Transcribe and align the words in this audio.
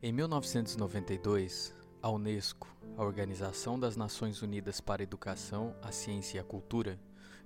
Em 0.00 0.12
1992, 0.12 1.74
a 2.00 2.08
Unesco, 2.10 2.68
a 2.96 3.02
Organização 3.02 3.78
das 3.78 3.96
Nações 3.96 4.42
Unidas 4.42 4.80
para 4.80 5.02
a 5.02 5.04
Educação, 5.04 5.74
a 5.82 5.90
Ciência 5.92 6.38
e 6.38 6.40
a 6.40 6.44
Cultura, 6.44 6.98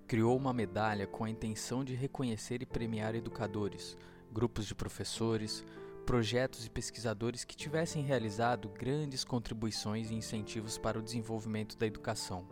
criou 0.07 0.37
uma 0.37 0.53
medalha 0.53 1.07
com 1.07 1.25
a 1.25 1.31
intenção 1.31 1.85
de 1.85 1.95
reconhecer 1.95 2.63
e 2.63 2.67
premiar 2.67 3.15
educadores, 3.15 3.97
grupos 4.33 4.67
de 4.67 4.75
professores, 4.75 5.65
projetos 6.05 6.67
e 6.67 6.71
pesquisadores 6.71 7.45
que 7.45 7.57
tivessem 7.57 8.03
realizado 8.03 8.69
grandes 8.69 9.25
contribuições 9.25 10.11
e 10.11 10.15
incentivos 10.15 10.77
para 10.77 10.99
o 10.99 11.03
desenvolvimento 11.03 11.77
da 11.77 11.87
educação. 11.87 12.47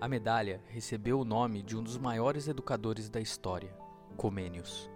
A 0.00 0.08
medalha 0.08 0.60
recebeu 0.68 1.20
o 1.20 1.24
nome 1.24 1.62
de 1.62 1.76
um 1.76 1.82
dos 1.82 1.96
maiores 1.96 2.48
educadores 2.48 3.08
da 3.08 3.20
história, 3.20 3.72
Comênios. 4.16 4.90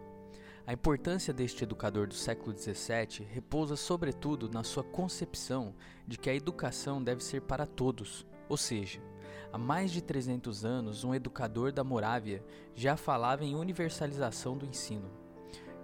A 0.67 0.73
importância 0.73 1.33
deste 1.33 1.63
educador 1.63 2.09
do 2.09 2.15
século 2.15 2.57
XVII 2.59 3.25
repousa 3.31 3.77
sobretudo 3.77 4.51
na 4.51 4.65
sua 4.65 4.83
concepção 4.83 5.73
de 6.09 6.19
que 6.19 6.29
a 6.29 6.35
educação 6.35 7.01
deve 7.01 7.23
ser 7.23 7.43
para 7.43 7.65
todos, 7.65 8.27
ou 8.49 8.57
seja, 8.57 9.01
há 9.53 9.59
mais 9.59 9.91
de 9.91 10.03
300 10.03 10.65
anos 10.65 11.05
um 11.05 11.15
educador 11.15 11.73
da 11.73 11.85
Morávia 11.85 12.45
já 12.75 12.97
falava 12.97 13.45
em 13.45 13.55
universalização 13.55 14.57
do 14.57 14.67
ensino. 14.67 15.11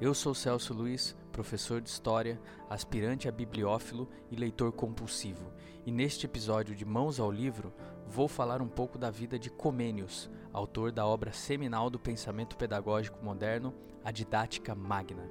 Eu 0.01 0.15
sou 0.15 0.35
Celso 0.35 0.75
Luiz, 0.75 1.17
professor 1.31 1.81
de 1.81 1.89
História, 1.89 2.41
aspirante 2.69 3.29
a 3.29 3.33
bibliófilo 3.33 4.09
e 4.31 4.37
leitor 4.37 4.73
compulsivo, 4.73 5.53
e 5.87 5.93
neste 5.93 6.27
episódio 6.27 6.75
de 6.75 6.85
Mãos 6.85 7.21
ao 7.21 7.31
Livro 7.31 7.73
vou 8.07 8.29
falar 8.29 8.61
um 8.61 8.69
pouco 8.69 8.99
da 8.99 9.11
vida 9.11 9.39
de 9.39 9.49
Comênios, 9.49 10.31
autor 10.53 10.93
da 10.93 11.07
obra 11.07 11.33
seminal 11.33 11.89
do 11.89 11.98
pensamento 11.98 12.57
pedagógico 12.57 13.25
moderno, 13.25 13.73
A 14.05 14.11
Didática 14.11 14.75
Magna. 14.75 15.31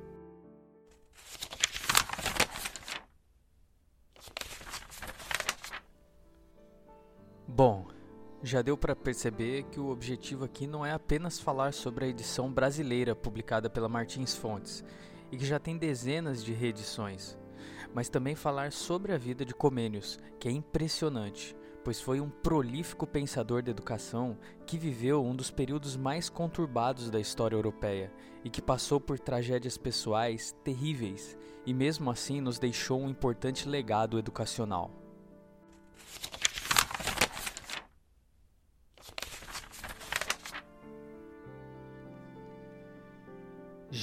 Bom, 7.45 7.87
já 8.43 8.61
deu 8.61 8.75
para 8.75 8.95
perceber 8.95 9.63
que 9.65 9.79
o 9.79 9.89
objetivo 9.89 10.45
aqui 10.45 10.65
não 10.65 10.85
é 10.85 10.91
apenas 10.91 11.39
falar 11.39 11.73
sobre 11.73 12.05
a 12.05 12.07
edição 12.07 12.51
brasileira 12.51 13.15
publicada 13.15 13.69
pela 13.69 13.87
Martins 13.87 14.35
Fontes 14.35 14.83
e 15.31 15.37
que 15.37 15.45
já 15.45 15.59
tem 15.59 15.77
dezenas 15.77 16.43
de 16.43 16.51
reedições, 16.51 17.37
mas 17.93 18.09
também 18.09 18.35
falar 18.35 18.71
sobre 18.71 19.13
a 19.13 19.17
vida 19.17 19.45
de 19.45 19.53
Comênios, 19.53 20.19
que 20.39 20.47
é 20.47 20.51
impressionante, 20.51 21.55
pois 21.83 22.01
foi 22.01 22.19
um 22.19 22.29
prolífico 22.29 23.05
pensador 23.05 23.61
da 23.61 23.69
educação 23.69 24.35
que 24.65 24.77
viveu 24.77 25.23
um 25.23 25.35
dos 25.35 25.51
períodos 25.51 25.95
mais 25.95 26.27
conturbados 26.27 27.11
da 27.11 27.19
história 27.19 27.55
europeia 27.55 28.11
e 28.43 28.49
que 28.49 28.61
passou 28.61 28.99
por 28.99 29.19
tragédias 29.19 29.77
pessoais 29.77 30.55
terríveis 30.63 31.37
e 31.63 31.75
mesmo 31.75 32.09
assim 32.09 32.41
nos 32.41 32.57
deixou 32.57 32.99
um 32.99 33.09
importante 33.09 33.69
legado 33.69 34.17
educacional. 34.17 34.91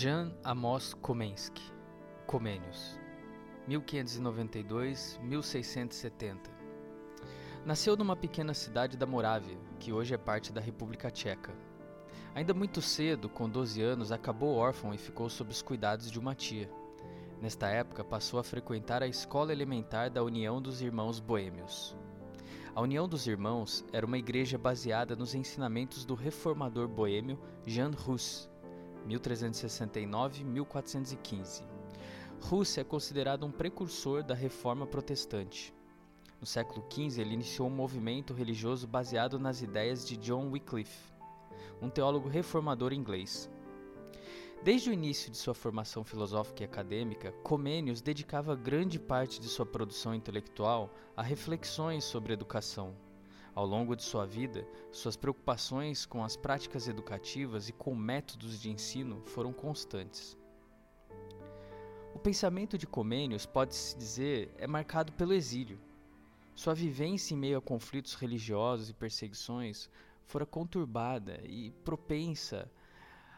Jean 0.01 0.31
Amos 0.45 0.95
Komensky, 0.95 1.73
Comênios, 2.25 2.97
1592-1670. 3.69 6.36
Nasceu 7.67 7.97
numa 7.97 8.14
pequena 8.14 8.55
cidade 8.55 8.97
da 8.97 9.05
Morávia, 9.05 9.58
que 9.81 9.92
hoje 9.92 10.14
é 10.14 10.17
parte 10.17 10.53
da 10.53 10.61
República 10.61 11.11
Tcheca. 11.11 11.53
Ainda 12.33 12.55
muito 12.55 12.81
cedo, 12.81 13.29
com 13.29 13.51
12 13.51 13.83
anos, 13.83 14.13
acabou 14.13 14.55
órfão 14.55 14.95
e 14.95 14.98
ficou 14.98 15.29
sob 15.29 15.51
os 15.51 15.63
cuidados 15.63 16.13
de 16.13 16.20
uma 16.20 16.33
tia. 16.33 16.70
Nesta 17.42 17.67
época, 17.67 18.05
passou 18.05 18.39
a 18.39 18.45
frequentar 18.45 19.03
a 19.03 19.08
escola 19.08 19.51
elementar 19.51 20.13
da 20.13 20.23
União 20.23 20.63
dos 20.63 20.81
Irmãos 20.81 21.19
Boêmios. 21.19 21.97
A 22.73 22.81
União 22.81 23.08
dos 23.08 23.27
Irmãos 23.27 23.85
era 23.92 24.07
uma 24.07 24.19
igreja 24.19 24.57
baseada 24.57 25.17
nos 25.17 25.35
ensinamentos 25.35 26.05
do 26.05 26.14
reformador 26.14 26.87
boêmio 26.87 27.37
Jan 27.67 27.91
Hus, 28.07 28.48
1369-1415. 29.07 31.63
Rússia 32.41 32.81
é 32.81 32.85
considerado 32.85 33.45
um 33.45 33.51
precursor 33.51 34.23
da 34.23 34.35
reforma 34.35 34.86
protestante. 34.86 35.75
No 36.41 36.47
século 36.47 36.85
XV, 36.91 37.20
ele 37.20 37.35
iniciou 37.35 37.69
um 37.69 37.75
movimento 37.75 38.33
religioso 38.33 38.87
baseado 38.87 39.39
nas 39.39 39.61
ideias 39.61 40.07
de 40.07 40.17
John 40.17 40.51
Wycliffe, 40.51 41.13
um 41.83 41.91
teólogo 41.91 42.29
reformador 42.29 42.92
inglês. 42.92 43.51
Desde 44.63 44.91
o 44.91 44.92
início 44.92 45.31
de 45.31 45.37
sua 45.37 45.55
formação 45.55 46.05
filosófica 46.05 46.63
e 46.63 46.67
acadêmica, 46.67 47.33
Comênios 47.42 48.01
dedicava 48.01 48.57
grande 48.57 48.98
parte 48.98 49.41
de 49.41 49.48
sua 49.48 49.67
produção 49.67 50.14
intelectual 50.14 50.95
a 51.17 51.23
reflexões 51.23 52.05
sobre 52.05 52.33
educação, 52.33 52.95
ao 53.58 53.67
longo 53.67 53.96
de 53.96 54.05
sua 54.05 54.24
vida, 54.24 54.64
suas 54.92 55.17
preocupações 55.17 56.07
com 56.07 56.23
as 56.23 56.36
práticas 56.36 56.86
educativas 56.86 57.69
e 57.69 57.73
com 57.73 57.92
métodos 57.92 58.61
de 58.61 58.70
ensino 58.70 59.20
foram 59.24 59.52
constantes. 59.52 60.39
O 62.14 62.20
pensamento 62.20 62.79
de 62.79 62.86
Comênios, 62.86 63.46
pode-se 63.46 63.98
dizer, 63.98 64.55
é 64.58 64.67
marcado 64.69 65.13
pelo 65.14 65.33
exílio. 65.33 65.80
Sua 66.55 66.73
vivência 66.73 67.35
em 67.35 67.36
meio 67.36 67.58
a 67.58 67.61
conflitos 67.61 68.14
religiosos 68.14 68.91
e 68.91 68.95
perseguições 68.95 69.90
fora 70.23 70.46
conturbada 70.46 71.40
e 71.45 71.73
propensa 71.85 72.70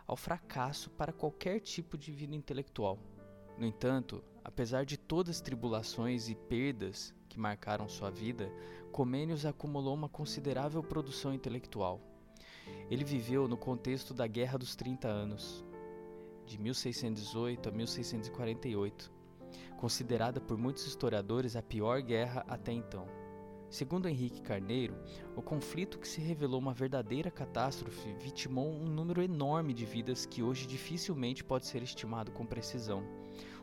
ao 0.07 0.17
fracasso 0.17 0.91
para 0.91 1.15
qualquer 1.15 1.61
tipo 1.61 1.97
de 1.97 2.13
vida 2.13 2.37
intelectual. 2.37 2.99
No 3.57 3.65
entanto, 3.65 4.23
apesar 4.45 4.85
de 4.85 4.97
todas 4.97 5.37
as 5.37 5.41
tribulações 5.41 6.29
e 6.29 6.35
perdas 6.35 7.15
que 7.29 7.39
marcaram 7.39 7.89
sua 7.89 8.11
vida, 8.11 8.51
Comênios 8.91 9.47
acumulou 9.47 9.95
uma 9.95 10.09
considerável 10.09 10.83
produção 10.83 11.33
intelectual. 11.33 12.01
Ele 12.91 13.05
viveu 13.05 13.47
no 13.47 13.57
contexto 13.57 14.13
da 14.13 14.27
Guerra 14.27 14.59
dos 14.59 14.75
30 14.75 15.07
Anos, 15.07 15.65
de 16.45 16.59
1618 16.59 17.69
a 17.69 17.73
1648, 17.73 19.13
considerada 19.77 20.41
por 20.41 20.59
muitos 20.59 20.87
historiadores 20.87 21.55
a 21.55 21.63
pior 21.63 22.03
guerra 22.03 22.45
até 22.49 22.73
então. 22.73 23.07
Segundo 23.71 24.09
Henrique 24.09 24.43
Carneiro, 24.43 24.97
o 25.37 25.41
conflito 25.41 26.01
que 26.01 26.09
se 26.09 26.21
revelou 26.21 26.59
uma 26.59 26.75
verdadeira 26.75 27.31
catástrofe 27.31 28.13
vitimou 28.15 28.69
um 28.69 28.87
número 28.87 29.23
enorme 29.23 29.73
de 29.73 29.87
vidas 29.87 30.27
que 30.27 30.43
hoje 30.43 30.67
dificilmente 30.67 31.45
pode 31.45 31.67
ser 31.67 31.81
estimado 31.81 32.33
com 32.33 32.45
precisão. 32.45 33.05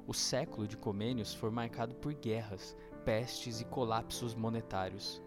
O 0.08 0.14
século 0.14 0.66
de 0.66 0.78
Comênios 0.78 1.34
foi 1.34 1.52
marcado 1.52 1.94
por 1.96 2.14
guerras, 2.14 2.78
pestes 3.04 3.60
e 3.60 3.66
colapsos 3.66 4.34
monetários. 4.34 5.22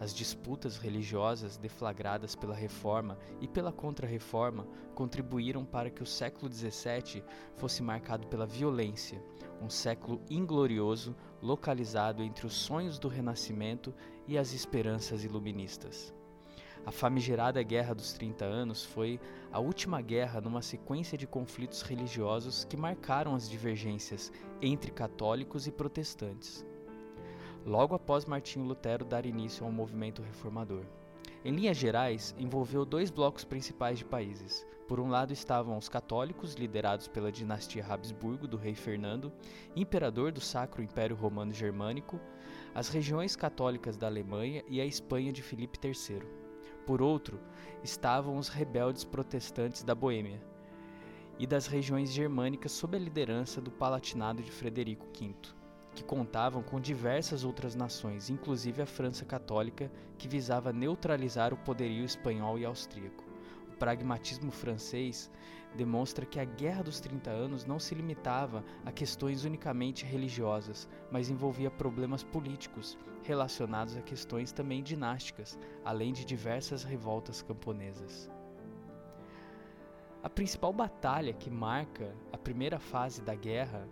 As 0.00 0.14
disputas 0.14 0.78
religiosas 0.78 1.58
deflagradas 1.58 2.34
pela 2.34 2.54
Reforma 2.54 3.18
e 3.42 3.46
pela 3.46 3.70
Contra-Reforma 3.70 4.66
contribuíram 4.94 5.66
para 5.66 5.90
que 5.90 6.02
o 6.02 6.06
século 6.06 6.50
XVII 6.50 7.22
fosse 7.56 7.82
marcado 7.82 8.26
pela 8.26 8.46
violência, 8.46 9.22
um 9.60 9.68
século 9.68 10.22
inglorioso 10.30 11.14
localizado 11.42 12.22
entre 12.22 12.46
os 12.46 12.54
sonhos 12.54 12.98
do 12.98 13.08
Renascimento 13.08 13.94
e 14.26 14.38
as 14.38 14.54
esperanças 14.54 15.24
iluministas. 15.24 16.14
A 16.84 16.90
famigerada 16.90 17.62
Guerra 17.62 17.94
dos 17.94 18.12
Trinta 18.12 18.44
Anos 18.44 18.84
foi 18.84 19.20
a 19.50 19.60
última 19.60 20.00
guerra 20.00 20.40
numa 20.40 20.62
sequência 20.62 21.16
de 21.16 21.26
conflitos 21.26 21.82
religiosos 21.82 22.64
que 22.64 22.76
marcaram 22.76 23.34
as 23.34 23.48
divergências 23.48 24.32
entre 24.60 24.90
católicos 24.90 25.66
e 25.66 25.72
protestantes 25.72 26.64
logo 27.64 27.94
após 27.94 28.24
Martinho 28.24 28.66
Lutero 28.66 29.04
dar 29.04 29.26
início 29.26 29.64
ao 29.64 29.72
movimento 29.72 30.22
reformador. 30.22 30.84
Em 31.44 31.52
linhas 31.52 31.76
gerais, 31.76 32.34
envolveu 32.38 32.84
dois 32.84 33.10
blocos 33.10 33.44
principais 33.44 33.98
de 33.98 34.04
países. 34.04 34.64
Por 34.86 35.00
um 35.00 35.08
lado 35.08 35.32
estavam 35.32 35.76
os 35.76 35.88
católicos, 35.88 36.54
liderados 36.54 37.08
pela 37.08 37.32
dinastia 37.32 37.84
Habsburgo 37.84 38.46
do 38.46 38.56
rei 38.56 38.74
Fernando, 38.74 39.32
imperador 39.74 40.30
do 40.30 40.40
Sacro 40.40 40.82
Império 40.82 41.16
Romano 41.16 41.52
Germânico, 41.52 42.20
as 42.74 42.88
regiões 42.88 43.34
católicas 43.34 43.96
da 43.96 44.06
Alemanha 44.06 44.62
e 44.68 44.80
a 44.80 44.86
Espanha 44.86 45.32
de 45.32 45.42
Filipe 45.42 45.78
III. 45.82 46.41
Por 46.86 47.00
outro, 47.00 47.40
estavam 47.82 48.36
os 48.36 48.48
rebeldes 48.48 49.04
protestantes 49.04 49.82
da 49.82 49.94
Boêmia 49.94 50.40
e 51.38 51.46
das 51.46 51.66
regiões 51.66 52.12
germânicas 52.12 52.72
sob 52.72 52.96
a 52.96 53.00
liderança 53.00 53.60
do 53.60 53.70
Palatinado 53.70 54.42
de 54.42 54.50
Frederico 54.50 55.06
V 55.06 55.34
que 55.94 56.02
contavam 56.02 56.62
com 56.62 56.80
diversas 56.80 57.44
outras 57.44 57.74
nações, 57.74 58.30
inclusive 58.30 58.82
a 58.82 58.86
França 58.86 59.24
Católica, 59.24 59.90
que 60.16 60.28
visava 60.28 60.72
neutralizar 60.72 61.52
o 61.52 61.56
poderio 61.58 62.04
espanhol 62.04 62.58
e 62.58 62.64
austríaco. 62.64 63.21
Pragmatismo 63.82 64.52
francês 64.52 65.28
demonstra 65.74 66.24
que 66.24 66.38
a 66.38 66.44
Guerra 66.44 66.84
dos 66.84 67.00
30 67.00 67.28
Anos 67.28 67.64
não 67.64 67.80
se 67.80 67.96
limitava 67.96 68.64
a 68.86 68.92
questões 68.92 69.44
unicamente 69.44 70.04
religiosas, 70.04 70.88
mas 71.10 71.28
envolvia 71.28 71.68
problemas 71.68 72.22
políticos 72.22 72.96
relacionados 73.24 73.96
a 73.96 74.00
questões 74.00 74.52
também 74.52 74.84
dinásticas, 74.84 75.58
além 75.84 76.12
de 76.12 76.24
diversas 76.24 76.84
revoltas 76.84 77.42
camponesas. 77.42 78.30
A 80.22 80.30
principal 80.30 80.72
batalha 80.72 81.32
que 81.32 81.50
marca 81.50 82.14
a 82.32 82.38
primeira 82.38 82.78
fase 82.78 83.20
da 83.20 83.34
guerra, 83.34 83.88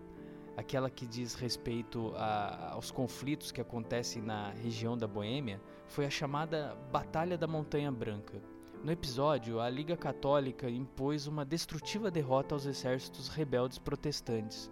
aquela 0.56 0.88
que 0.88 1.04
diz 1.04 1.34
respeito 1.34 2.12
a, 2.14 2.74
aos 2.74 2.92
conflitos 2.92 3.50
que 3.50 3.60
acontecem 3.60 4.22
na 4.22 4.50
região 4.50 4.96
da 4.96 5.08
Boêmia, 5.08 5.60
foi 5.88 6.06
a 6.06 6.10
chamada 6.10 6.78
Batalha 6.92 7.36
da 7.36 7.48
Montanha 7.48 7.90
Branca. 7.90 8.40
No 8.82 8.90
episódio, 8.90 9.60
a 9.60 9.68
Liga 9.68 9.94
Católica 9.94 10.70
impôs 10.70 11.26
uma 11.26 11.44
destrutiva 11.44 12.10
derrota 12.10 12.54
aos 12.54 12.64
exércitos 12.64 13.28
rebeldes 13.28 13.76
protestantes, 13.76 14.70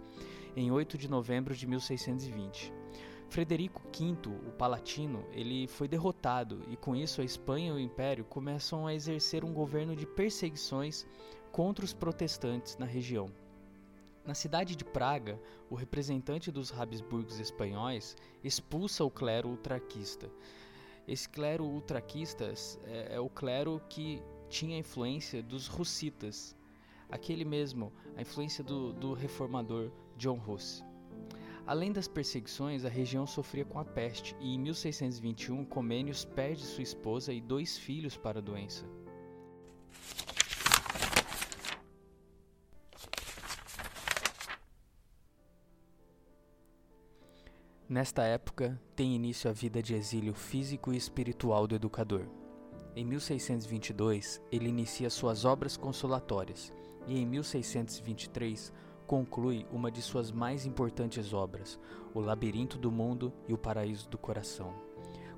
em 0.55 0.71
8 0.71 0.97
de 0.97 1.07
novembro 1.07 1.55
de 1.55 1.67
1620. 1.67 2.73
Frederico 3.29 3.83
V, 3.95 4.29
o 4.47 4.51
Palatino, 4.53 5.23
ele 5.31 5.67
foi 5.67 5.87
derrotado 5.87 6.63
e 6.69 6.75
com 6.75 6.95
isso 6.95 7.21
a 7.21 7.23
Espanha 7.23 7.69
e 7.69 7.75
o 7.75 7.79
Império 7.79 8.25
começam 8.25 8.87
a 8.87 8.95
exercer 8.95 9.45
um 9.45 9.53
governo 9.53 9.95
de 9.95 10.07
perseguições 10.07 11.05
contra 11.51 11.85
os 11.85 11.93
protestantes 11.93 12.77
na 12.77 12.87
região. 12.87 13.29
Na 14.25 14.33
cidade 14.33 14.75
de 14.75 14.83
Praga, 14.83 15.39
o 15.69 15.75
representante 15.75 16.51
dos 16.51 16.73
Habsburgos 16.73 17.39
espanhóis 17.39 18.17
expulsa 18.43 19.03
o 19.03 19.11
clero 19.11 19.49
ultraquista, 19.49 20.31
esse 21.09 21.27
clero 21.27 21.65
ultraquistas 21.65 22.79
é, 22.85 23.15
é 23.15 23.19
o 23.19 23.29
clero 23.29 23.81
que 23.89 24.21
tinha 24.47 24.75
a 24.75 24.79
influência 24.79 25.41
dos 25.41 25.65
russitas, 25.67 26.55
aquele 27.09 27.43
mesmo, 27.43 27.91
a 28.15 28.21
influência 28.21 28.63
do, 28.63 28.93
do 28.93 29.13
reformador 29.13 29.91
John 30.17 30.39
Huss. 30.47 30.83
Além 31.65 31.91
das 31.91 32.07
perseguições, 32.07 32.85
a 32.85 32.89
região 32.89 33.25
sofria 33.25 33.65
com 33.65 33.79
a 33.79 33.85
peste 33.85 34.35
e 34.39 34.53
em 34.53 34.59
1621 34.59 35.65
Comênios 35.65 36.25
perde 36.25 36.61
sua 36.61 36.83
esposa 36.83 37.33
e 37.33 37.41
dois 37.41 37.75
filhos 37.75 38.15
para 38.15 38.37
a 38.37 38.41
doença. 38.41 38.85
Nesta 47.89 48.21
época, 48.21 48.79
tem 48.95 49.15
início 49.15 49.49
a 49.49 49.53
vida 49.53 49.81
de 49.81 49.95
exílio 49.95 50.35
físico 50.35 50.93
e 50.93 50.95
espiritual 50.95 51.65
do 51.65 51.73
educador. 51.73 52.21
Em 52.95 53.03
1622, 53.03 54.39
ele 54.51 54.69
inicia 54.69 55.09
suas 55.09 55.43
obras 55.43 55.75
consolatórias 55.75 56.71
e 57.07 57.19
em 57.19 57.25
1623 57.25 58.71
conclui 59.07 59.65
uma 59.71 59.89
de 59.89 60.03
suas 60.03 60.31
mais 60.31 60.67
importantes 60.67 61.33
obras, 61.33 61.79
O 62.13 62.19
Labirinto 62.19 62.77
do 62.77 62.91
Mundo 62.91 63.33
e 63.47 63.53
o 63.53 63.57
Paraíso 63.57 64.07
do 64.07 64.19
Coração. 64.19 64.71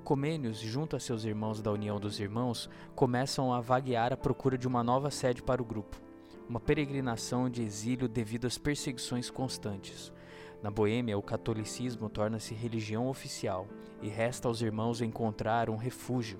Comênios, 0.04 0.58
junto 0.58 0.94
a 0.94 1.00
seus 1.00 1.24
irmãos 1.24 1.62
da 1.62 1.72
União 1.72 1.98
dos 1.98 2.20
Irmãos, 2.20 2.68
começam 2.94 3.50
a 3.50 3.62
vaguear 3.62 4.12
à 4.12 4.16
procura 4.16 4.58
de 4.58 4.68
uma 4.68 4.84
nova 4.84 5.10
sede 5.10 5.42
para 5.42 5.62
o 5.62 5.64
grupo, 5.64 5.98
uma 6.46 6.60
peregrinação 6.60 7.48
de 7.48 7.62
exílio 7.62 8.06
devido 8.06 8.46
às 8.46 8.58
perseguições 8.58 9.30
constantes. 9.30 10.12
Na 10.62 10.70
Boêmia, 10.70 11.18
o 11.18 11.22
catolicismo 11.22 12.08
torna-se 12.08 12.54
religião 12.54 13.08
oficial 13.08 13.66
e 14.00 14.08
resta 14.08 14.46
aos 14.46 14.62
irmãos 14.62 15.00
encontrar 15.00 15.68
um 15.68 15.76
refúgio. 15.76 16.38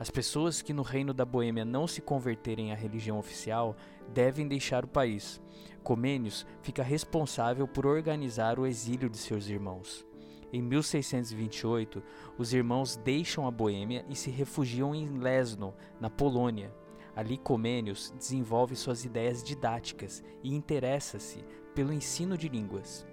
As 0.00 0.10
pessoas 0.10 0.60
que 0.60 0.72
no 0.72 0.82
reino 0.82 1.14
da 1.14 1.24
Boêmia 1.24 1.64
não 1.64 1.86
se 1.86 2.02
converterem 2.02 2.72
à 2.72 2.74
religião 2.74 3.20
oficial 3.20 3.76
devem 4.12 4.48
deixar 4.48 4.84
o 4.84 4.88
país. 4.88 5.40
Comênios 5.84 6.44
fica 6.60 6.82
responsável 6.82 7.68
por 7.68 7.86
organizar 7.86 8.58
o 8.58 8.66
exílio 8.66 9.08
de 9.08 9.16
seus 9.16 9.46
irmãos. 9.46 10.04
Em 10.52 10.60
1628, 10.60 12.02
os 12.36 12.52
irmãos 12.52 12.96
deixam 12.96 13.46
a 13.46 13.50
Boêmia 13.50 14.04
e 14.08 14.16
se 14.16 14.28
refugiam 14.28 14.92
em 14.92 15.18
Lesno, 15.18 15.72
na 16.00 16.10
Polônia. 16.10 16.74
Ali, 17.14 17.38
Comênios 17.38 18.12
desenvolve 18.18 18.74
suas 18.74 19.04
ideias 19.04 19.42
didáticas 19.42 20.22
e 20.42 20.52
interessa-se 20.52 21.44
pelo 21.74 21.92
ensino 21.92 22.36
de 22.36 22.48
línguas. 22.48 23.06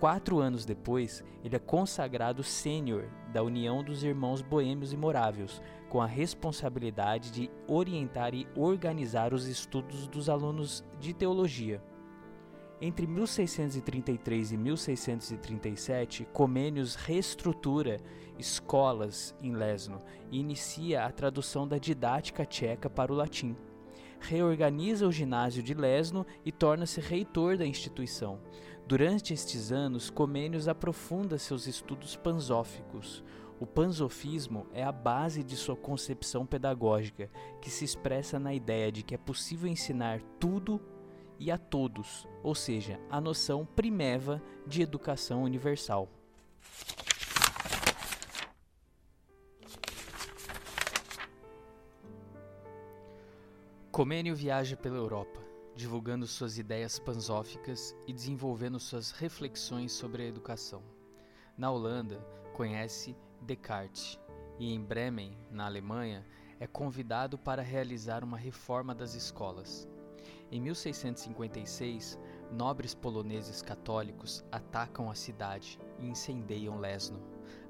Quatro 0.00 0.38
anos 0.38 0.64
depois, 0.64 1.22
ele 1.44 1.54
é 1.54 1.58
consagrado 1.58 2.42
sênior 2.42 3.04
da 3.34 3.42
União 3.42 3.84
dos 3.84 4.02
Irmãos 4.02 4.40
Boêmios 4.40 4.94
e 4.94 4.96
Morávios, 4.96 5.60
com 5.90 6.00
a 6.00 6.06
responsabilidade 6.06 7.30
de 7.30 7.50
orientar 7.68 8.34
e 8.34 8.48
organizar 8.56 9.34
os 9.34 9.46
estudos 9.46 10.08
dos 10.08 10.30
alunos 10.30 10.82
de 10.98 11.12
teologia. 11.12 11.82
Entre 12.80 13.06
1633 13.06 14.52
e 14.52 14.56
1637, 14.56 16.26
Comênios 16.32 16.94
reestrutura 16.94 17.98
escolas 18.38 19.34
em 19.42 19.52
Lesno 19.52 19.98
e 20.30 20.40
inicia 20.40 21.04
a 21.04 21.12
tradução 21.12 21.68
da 21.68 21.76
didática 21.76 22.46
tcheca 22.46 22.88
para 22.88 23.12
o 23.12 23.16
latim. 23.16 23.54
Reorganiza 24.18 25.06
o 25.06 25.12
ginásio 25.12 25.62
de 25.62 25.74
Lesno 25.74 26.26
e 26.42 26.50
torna-se 26.50 27.02
reitor 27.02 27.58
da 27.58 27.66
instituição. 27.66 28.40
Durante 28.90 29.32
estes 29.32 29.70
anos, 29.70 30.10
Comênios 30.10 30.66
aprofunda 30.66 31.38
seus 31.38 31.68
estudos 31.68 32.16
panzóficos. 32.16 33.22
O 33.60 33.64
panzofismo 33.64 34.66
é 34.72 34.82
a 34.82 34.90
base 34.90 35.44
de 35.44 35.56
sua 35.56 35.76
concepção 35.76 36.44
pedagógica, 36.44 37.30
que 37.62 37.70
se 37.70 37.84
expressa 37.84 38.36
na 38.36 38.52
ideia 38.52 38.90
de 38.90 39.04
que 39.04 39.14
é 39.14 39.16
possível 39.16 39.70
ensinar 39.70 40.20
tudo 40.40 40.80
e 41.38 41.52
a 41.52 41.56
todos, 41.56 42.26
ou 42.42 42.52
seja, 42.52 42.98
a 43.08 43.20
noção 43.20 43.64
primeva 43.64 44.42
de 44.66 44.82
educação 44.82 45.44
universal. 45.44 46.08
Comênio 53.92 54.34
viaja 54.34 54.76
pela 54.76 54.96
Europa 54.96 55.49
divulgando 55.74 56.26
suas 56.26 56.58
ideias 56.58 56.98
panzóficas 56.98 57.94
e 58.06 58.12
desenvolvendo 58.12 58.78
suas 58.78 59.10
reflexões 59.10 59.92
sobre 59.92 60.22
a 60.22 60.26
educação. 60.26 60.82
Na 61.56 61.70
Holanda, 61.70 62.18
conhece 62.54 63.16
Descartes 63.40 64.18
e 64.58 64.72
em 64.72 64.82
Bremen, 64.82 65.36
na 65.50 65.64
Alemanha, 65.64 66.26
é 66.58 66.66
convidado 66.66 67.38
para 67.38 67.62
realizar 67.62 68.22
uma 68.22 68.36
reforma 68.36 68.94
das 68.94 69.14
escolas. 69.14 69.88
Em 70.52 70.60
1656, 70.60 72.18
nobres 72.50 72.94
poloneses 72.94 73.62
católicos 73.62 74.44
atacam 74.52 75.10
a 75.10 75.14
cidade 75.14 75.78
e 75.98 76.06
incendiam 76.06 76.78
Lesno. 76.78 77.22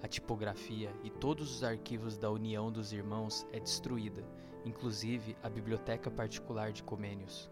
A 0.02 0.08
tipografia 0.08 0.90
e 1.04 1.10
todos 1.10 1.54
os 1.54 1.62
arquivos 1.62 2.16
da 2.16 2.30
União 2.30 2.72
dos 2.72 2.92
Irmãos 2.92 3.46
é 3.52 3.60
destruída, 3.60 4.24
inclusive 4.64 5.36
a 5.42 5.48
biblioteca 5.48 6.10
particular 6.10 6.72
de 6.72 6.82
Comênios. 6.82 7.50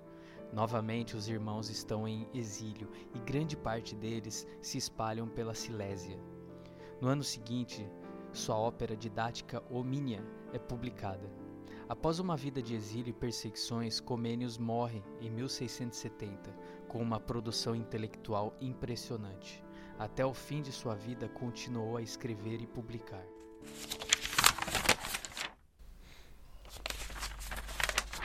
Novamente, 0.52 1.16
os 1.16 1.28
irmãos 1.28 1.68
estão 1.68 2.08
em 2.08 2.28
exílio 2.32 2.88
e 3.14 3.18
grande 3.18 3.56
parte 3.56 3.94
deles 3.94 4.46
se 4.62 4.78
espalham 4.78 5.28
pela 5.28 5.54
Silésia. 5.54 6.18
No 7.00 7.08
ano 7.08 7.22
seguinte, 7.22 7.86
sua 8.32 8.56
ópera 8.56 8.96
didática 8.96 9.62
Omnia 9.70 10.24
é 10.52 10.58
publicada. 10.58 11.30
Após 11.88 12.18
uma 12.18 12.36
vida 12.36 12.62
de 12.62 12.74
exílio 12.74 13.10
e 13.10 13.14
perseguições, 13.14 14.00
Comênios 14.00 14.58
morre 14.58 15.02
em 15.20 15.30
1670 15.30 16.54
com 16.86 17.00
uma 17.00 17.20
produção 17.20 17.74
intelectual 17.74 18.54
impressionante. 18.60 19.64
Até 19.98 20.24
o 20.24 20.34
fim 20.34 20.62
de 20.62 20.72
sua 20.72 20.94
vida, 20.94 21.28
continuou 21.28 21.96
a 21.96 22.02
escrever 22.02 22.60
e 22.60 22.66
publicar. 22.66 23.24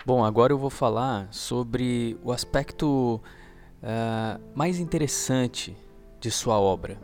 Bom, 0.06 0.22
agora 0.22 0.52
eu 0.52 0.58
vou 0.58 0.70
falar 0.70 1.30
sobre 1.32 2.18
o 2.22 2.34
aspecto 2.34 3.22
uh, 3.82 4.42
mais 4.54 4.78
interessante 4.78 5.78
de 6.20 6.30
sua 6.30 6.60
obra, 6.60 7.00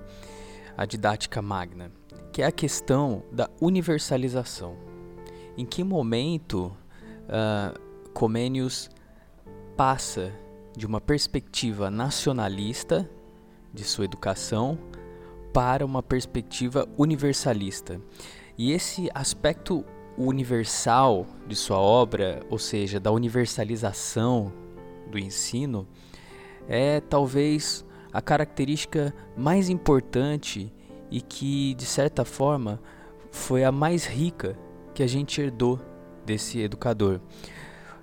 a 0.75 0.85
didática 0.85 1.41
magna, 1.41 1.93
que 2.33 2.41
é 2.41 2.45
a 2.45 2.51
questão 2.51 3.23
da 3.31 3.49
universalização. 3.61 4.75
Em 5.57 5.65
que 5.65 5.81
momento 5.81 6.75
uh, 7.23 7.79
Comênios 8.13 8.89
passa 9.77 10.33
de 10.75 10.85
uma 10.85 10.99
perspectiva 10.99 11.89
nacionalista 11.89 13.09
de 13.73 13.85
sua 13.85 14.03
educação 14.03 14.77
para 15.53 15.85
uma 15.85 16.03
perspectiva 16.03 16.85
universalista? 16.97 18.01
E 18.57 18.73
esse 18.73 19.09
aspecto 19.13 19.85
universal 20.19 21.25
de 21.47 21.55
sua 21.55 21.77
obra, 21.77 22.41
ou 22.49 22.59
seja, 22.59 22.99
da 22.99 23.11
universalização 23.11 24.51
do 25.09 25.17
ensino, 25.17 25.87
é 26.67 26.99
talvez 26.99 27.85
a 28.11 28.21
característica 28.21 29.13
mais 29.37 29.69
importante 29.69 30.71
e 31.09 31.21
que, 31.21 31.73
de 31.75 31.85
certa 31.85 32.25
forma, 32.25 32.79
foi 33.31 33.63
a 33.63 33.71
mais 33.71 34.05
rica 34.05 34.57
que 34.93 35.01
a 35.01 35.07
gente 35.07 35.41
herdou 35.41 35.79
desse 36.25 36.59
educador. 36.59 37.21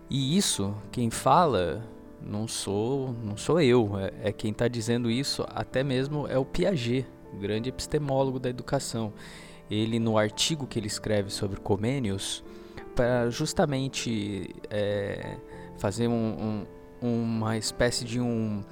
E 0.08 0.36
isso, 0.36 0.74
quem 0.90 1.10
fala, 1.10 1.84
não 2.20 2.48
sou, 2.48 3.14
não 3.22 3.36
sou 3.36 3.60
eu, 3.60 3.98
é, 3.98 4.28
é 4.28 4.32
quem 4.32 4.52
está 4.52 4.68
dizendo 4.68 5.10
isso, 5.10 5.44
até 5.48 5.84
mesmo 5.84 6.26
é 6.26 6.38
o 6.38 6.44
Piaget, 6.44 7.06
o 7.32 7.36
grande 7.36 7.68
epistemólogo 7.68 8.38
da 8.38 8.48
educação. 8.48 9.12
Ele, 9.70 9.98
no 9.98 10.16
artigo 10.16 10.66
que 10.66 10.78
ele 10.78 10.86
escreve 10.86 11.30
sobre 11.30 11.58
Comênios, 11.58 12.44
para 12.94 13.28
justamente 13.30 14.54
é, 14.70 15.36
fazer 15.76 16.08
um, 16.08 16.64
um, 17.02 17.26
uma 17.30 17.58
espécie 17.58 18.04
de 18.04 18.20
um, 18.20 18.62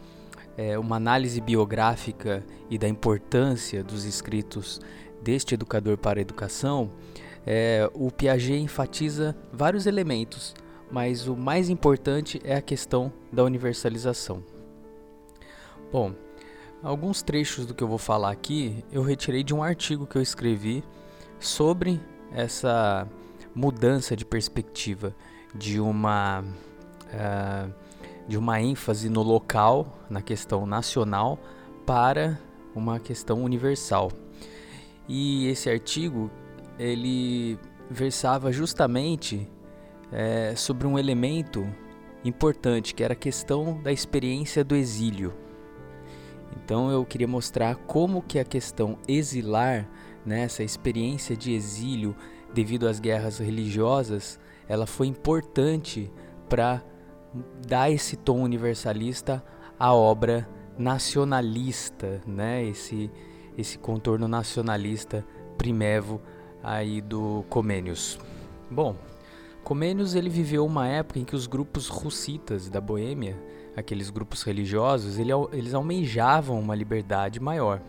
é, 0.57 0.79
uma 0.79 0.97
análise 0.97 1.41
biográfica 1.41 2.45
e 2.71 2.79
da 2.79 2.89
importância 2.89 3.85
dos 3.85 4.05
escritos 4.05 4.81
deste 5.23 5.55
educador 5.55 5.99
para 5.99 6.21
a 6.21 6.23
educação, 6.23 6.91
é, 7.47 7.89
o 7.93 8.11
Piaget 8.11 8.61
enfatiza 8.61 9.37
vários 9.53 9.87
elementos, 9.87 10.55
mas 10.91 11.27
o 11.29 11.37
mais 11.37 11.69
importante 11.69 12.41
é 12.45 12.57
a 12.57 12.63
questão 12.63 13.13
da 13.33 13.45
universalização. 13.45 14.43
Bom, 15.93 16.15
alguns 16.85 17.23
trechos 17.23 17.65
do 17.65 17.75
que 17.75 17.83
eu 17.83 17.89
vou 17.89 17.99
falar 17.99 18.31
aqui 18.31 18.85
eu 18.93 19.03
retirei 19.03 19.43
de 19.43 19.55
um 19.55 19.63
artigo 19.63 20.07
que 20.07 20.17
eu 20.17 20.23
escrevi 20.23 20.85
sobre 21.41 21.99
essa 22.31 23.09
mudança 23.55 24.15
de 24.15 24.25
perspectiva 24.25 25.15
de 25.55 25.81
uma 25.81 26.43
uh, 26.43 27.73
de 28.29 28.39
uma 28.39 28.61
ênfase 28.61 29.09
no 29.09 29.23
local, 29.23 29.99
na 30.09 30.23
questão 30.23 30.65
nacional, 30.65 31.39
para 31.85 32.39
uma 32.75 32.99
questão 32.99 33.43
universal. 33.45 34.11
E 35.07 35.47
esse 35.49 35.69
artigo 35.69 36.31
ele 36.79 37.59
versava 37.91 38.51
justamente 38.51 39.47
é, 40.11 40.55
sobre 40.57 40.87
um 40.87 40.99
elemento 40.99 41.69
importante, 42.25 42.95
que 42.95 43.05
era 43.05 43.13
a 43.13 43.17
questão 43.17 43.79
da 43.83 43.93
experiência 43.93 44.65
do 44.65 44.75
exílio. 44.75 45.44
Então 46.57 46.91
eu 46.91 47.05
queria 47.05 47.29
mostrar 47.29 47.77
como 47.77 48.23
que 48.23 48.39
a 48.39 48.45
questão 48.45 48.99
exilar, 49.09 49.89
né, 50.25 50.43
essa 50.43 50.63
experiência 50.63 51.37
de 51.37 51.53
exílio 51.53 52.15
devido 52.53 52.87
às 52.87 53.01
guerras 53.01 53.39
religiosas, 53.39 54.39
ela 54.69 54.87
foi 54.87 55.07
importante 55.07 56.11
para 56.49 56.83
dar 57.67 57.91
esse 57.91 58.17
tom 58.17 58.41
universalista 58.43 59.45
à 59.79 59.93
obra 59.93 60.49
nacionalista, 60.79 62.21
né? 62.27 62.65
Esse 62.65 63.11
esse 63.57 63.79
contorno 63.79 64.27
nacionalista 64.27 65.25
primevo 65.57 66.21
aí 66.63 67.01
do 67.01 67.45
Comênios. 67.49 68.19
Bom, 68.71 68.97
Comênios 69.63 70.15
ele 70.15 70.29
viveu 70.29 70.67
uma 70.67 70.89
época 70.89 71.21
em 71.21 71.25
que 71.25 71.37
os 71.37 71.47
grupos 71.47 71.89
russitas 71.89 72.69
da 72.69 72.81
Boêmia, 72.81 73.41
aqueles 73.77 74.11
grupos 74.11 74.43
religiosos, 74.43 75.19
ele, 75.19 75.31
eles 75.53 75.75
almejavam 75.75 76.59
uma 76.61 76.75
liberdade 76.75 77.41
maior. 77.41 77.81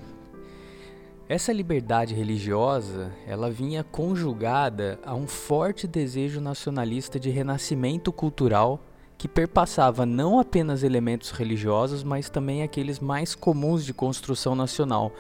Essa 1.28 1.52
liberdade 1.52 2.14
religiosa, 2.14 3.12
ela 3.26 3.50
vinha 3.50 3.84
conjugada 3.84 5.00
a 5.04 5.16
um 5.16 5.28
forte 5.28 5.88
desejo 5.88 6.40
nacionalista 6.40 7.20
de 7.20 7.32
renascimento 7.32 8.12
cultural 8.12 8.80
que 9.18 9.28
perpassava 9.28 10.06
não 10.06 10.40
apenas 10.40 10.84
elementos 10.84 11.32
religiosos, 11.32 12.04
mas 12.04 12.30
também 12.30 12.62
aqueles 12.62 13.00
mais 13.00 13.34
comuns 13.34 13.84
de 13.84 13.94
construção 13.94 14.54
nacional, 14.54 15.12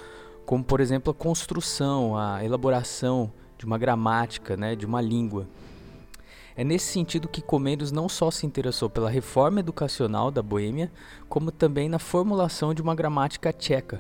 como 0.46 0.64
por 0.64 0.80
exemplo 0.80 1.12
a 1.12 1.16
construção, 1.16 2.16
a 2.16 2.44
elaboração 2.44 3.32
de 3.58 3.66
uma 3.66 3.78
gramática, 3.78 4.56
né, 4.56 4.76
de 4.76 4.86
uma 4.86 5.02
língua. 5.02 5.48
É 6.58 6.64
nesse 6.64 6.86
sentido 6.86 7.28
que 7.28 7.42
Comênios 7.42 7.92
não 7.92 8.08
só 8.08 8.32
se 8.32 8.46
interessou 8.46 8.90
pela 8.90 9.10
reforma 9.10 9.60
educacional 9.60 10.32
da 10.32 10.42
Boêmia, 10.42 10.90
como 11.28 11.52
também 11.52 11.90
na 11.90 12.00
formulação 12.00 12.74
de 12.74 12.82
uma 12.82 12.96
gramática 12.96 13.52
tcheca. 13.52 14.00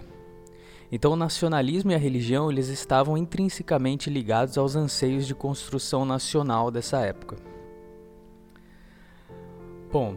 Então 0.90 1.12
o 1.12 1.18
nacionalismo 1.18 1.92
e 1.92 1.96
a 1.96 1.98
religião 1.98 2.50
eles 2.50 2.70
estavam 2.70 3.18
intrinsecamente 3.18 4.10
ligados 4.10 4.58
aos 4.58 4.76
anseios 4.76 5.28
de 5.28 5.36
construção 5.36 6.06
nacional 6.06 6.72
dessa 6.72 7.00
época. 7.00 7.36
Bom, 9.92 10.16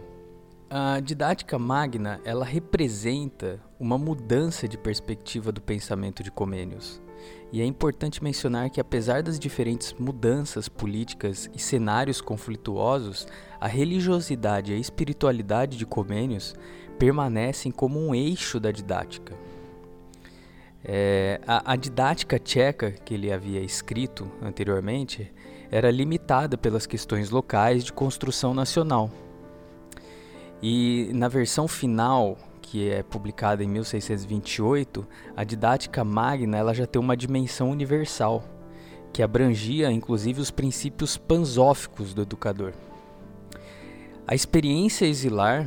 a 0.70 1.00
didática 1.00 1.58
magna 1.58 2.20
ela 2.24 2.44
representa 2.44 3.60
uma 3.80 3.98
mudança 3.98 4.68
de 4.68 4.78
perspectiva 4.78 5.50
do 5.50 5.60
pensamento 5.60 6.22
de 6.22 6.30
Comênios. 6.30 7.00
E 7.50 7.62
é 7.62 7.64
importante 7.64 8.22
mencionar 8.22 8.68
que, 8.68 8.80
apesar 8.80 9.22
das 9.22 9.38
diferentes 9.38 9.94
mudanças 9.98 10.68
políticas 10.68 11.50
e 11.54 11.58
cenários 11.58 12.20
conflituosos, 12.20 13.26
a 13.60 13.66
religiosidade 13.66 14.72
e 14.72 14.74
a 14.76 14.78
espiritualidade 14.78 15.78
de 15.78 15.86
Comênios 15.86 16.54
permanecem 16.98 17.72
como 17.72 17.98
um 17.98 18.14
eixo 18.14 18.60
da 18.60 18.70
didática. 18.70 19.34
É, 20.84 21.40
a, 21.46 21.72
a 21.72 21.76
didática 21.76 22.38
tcheca 22.38 22.92
que 22.92 23.14
ele 23.14 23.32
havia 23.32 23.60
escrito 23.60 24.30
anteriormente 24.42 25.32
era 25.70 25.90
limitada 25.90 26.56
pelas 26.56 26.86
questões 26.86 27.30
locais 27.30 27.84
de 27.84 27.92
construção 27.92 28.54
nacional. 28.54 29.10
E 30.62 31.10
na 31.14 31.28
versão 31.28 31.68
final, 31.68 32.36
que 32.70 32.90
é 32.90 33.02
publicada 33.02 33.64
em 33.64 33.66
1628, 33.66 35.06
a 35.34 35.42
didática 35.42 36.04
magna 36.04 36.58
ela 36.58 36.74
já 36.74 36.86
tem 36.86 37.00
uma 37.00 37.16
dimensão 37.16 37.70
universal, 37.70 38.44
que 39.10 39.22
abrangia 39.22 39.90
inclusive 39.90 40.38
os 40.38 40.50
princípios 40.50 41.16
pansóficos 41.16 42.12
do 42.12 42.20
educador. 42.20 42.74
A 44.26 44.34
experiência 44.34 45.06
exilar 45.06 45.66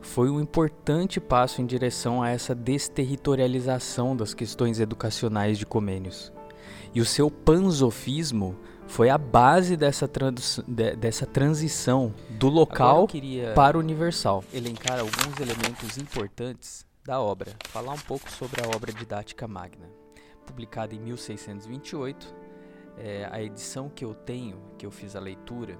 foi 0.00 0.28
um 0.28 0.40
importante 0.40 1.20
passo 1.20 1.62
em 1.62 1.66
direção 1.66 2.20
a 2.20 2.30
essa 2.30 2.52
desterritorialização 2.52 4.16
das 4.16 4.34
questões 4.34 4.80
educacionais 4.80 5.56
de 5.56 5.64
Comênios. 5.64 6.32
E 6.92 7.00
o 7.00 7.04
seu 7.04 7.30
pansofismo 7.30 8.56
foi 8.94 9.10
a 9.10 9.18
base 9.18 9.76
dessa, 9.76 10.08
de, 10.68 10.94
dessa 10.94 11.26
transição 11.26 12.14
do 12.30 12.48
local 12.48 13.08
para 13.52 13.76
o 13.76 13.80
universal. 13.80 14.44
Elencar 14.52 15.00
alguns 15.00 15.40
elementos 15.40 15.98
importantes 15.98 16.86
da 17.04 17.20
obra, 17.20 17.50
falar 17.70 17.92
um 17.92 17.98
pouco 17.98 18.30
sobre 18.30 18.64
a 18.64 18.68
obra 18.68 18.92
didática 18.92 19.48
magna. 19.48 19.90
Publicada 20.46 20.94
em 20.94 21.00
1628, 21.00 22.36
é, 22.96 23.28
a 23.32 23.42
edição 23.42 23.88
que 23.88 24.04
eu 24.04 24.14
tenho, 24.14 24.62
que 24.78 24.86
eu 24.86 24.92
fiz 24.92 25.16
a 25.16 25.20
leitura, 25.20 25.76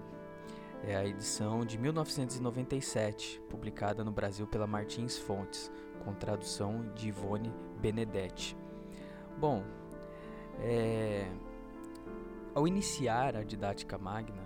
é 0.83 0.97
a 0.97 1.07
edição 1.07 1.65
de 1.65 1.79
1997, 1.79 3.41
publicada 3.49 4.03
no 4.03 4.11
Brasil 4.11 4.45
pela 4.45 4.67
Martins 4.67 5.17
Fontes, 5.17 5.71
com 6.05 6.13
tradução 6.15 6.85
de 6.97 7.11
Ivone 7.11 7.53
Benedetti. 7.81 8.57
Bom, 9.39 9.63
é, 10.59 11.29
ao 12.55 12.69
iniciar 12.69 13.37
a 13.37 13.43
didática 13.43 13.99
magna, 13.99 14.43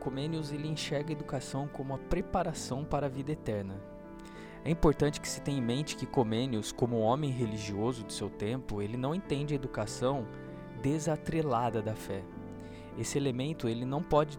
Comênios 0.00 0.52
ele 0.52 0.68
enxerga 0.68 1.10
a 1.10 1.12
educação 1.12 1.66
como 1.68 1.94
a 1.94 1.98
preparação 1.98 2.84
para 2.84 3.06
a 3.06 3.10
vida 3.10 3.32
eterna. 3.32 3.74
É 4.64 4.70
importante 4.70 5.20
que 5.20 5.28
se 5.28 5.40
tenha 5.40 5.58
em 5.58 5.62
mente 5.62 5.96
que 5.96 6.06
Comênios, 6.06 6.72
como 6.72 6.98
homem 6.98 7.30
religioso 7.30 8.04
de 8.04 8.12
seu 8.12 8.30
tempo, 8.30 8.80
ele 8.80 8.96
não 8.96 9.14
entende 9.14 9.54
a 9.54 9.56
educação 9.56 10.26
desatrelada 10.82 11.82
da 11.82 11.94
fé 11.94 12.22
esse 12.98 13.16
elemento 13.16 13.68
ele 13.68 13.84
não 13.84 14.02
pode, 14.02 14.36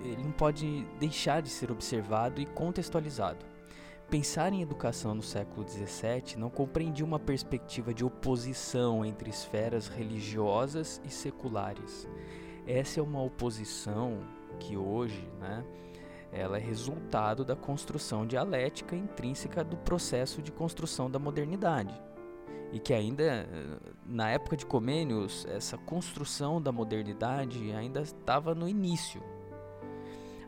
ele 0.00 0.24
não 0.24 0.32
pode 0.32 0.84
deixar 0.98 1.40
de 1.40 1.48
ser 1.48 1.70
observado 1.70 2.40
e 2.40 2.46
contextualizado. 2.46 3.46
Pensar 4.10 4.52
em 4.52 4.60
educação 4.60 5.14
no 5.14 5.22
século 5.22 5.66
XVII 5.66 6.36
não 6.36 6.50
compreendia 6.50 7.04
uma 7.04 7.20
perspectiva 7.20 7.94
de 7.94 8.04
oposição 8.04 9.04
entre 9.04 9.30
esferas 9.30 9.86
religiosas 9.86 11.00
e 11.04 11.10
seculares. 11.10 12.08
Essa 12.66 13.00
é 13.00 13.02
uma 13.02 13.22
oposição 13.22 14.20
que 14.58 14.76
hoje, 14.76 15.28
né, 15.40 15.64
ela 16.32 16.56
é 16.56 16.60
resultado 16.60 17.44
da 17.44 17.56
construção 17.56 18.26
dialética 18.26 18.96
intrínseca 18.96 19.62
do 19.62 19.76
processo 19.76 20.40
de 20.40 20.50
construção 20.50 21.10
da 21.10 21.18
modernidade 21.18 21.94
e 22.72 22.78
que 22.78 22.94
ainda 22.94 23.46
na 24.06 24.30
época 24.30 24.56
de 24.56 24.64
Comênios 24.64 25.46
essa 25.46 25.76
construção 25.76 26.60
da 26.60 26.72
modernidade 26.72 27.70
ainda 27.72 28.00
estava 28.00 28.54
no 28.54 28.66
início. 28.66 29.22